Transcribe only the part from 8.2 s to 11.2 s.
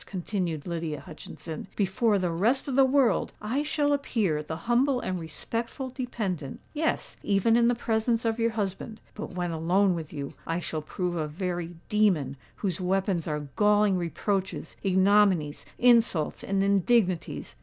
of your husband. But when alone with you, I shall prove